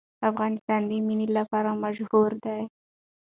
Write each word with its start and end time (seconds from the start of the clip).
افغانستان 0.29 0.81
د 0.89 0.91
منی 1.07 1.27
لپاره 1.37 1.69
مشهور 1.83 2.31
دی. 2.45 2.59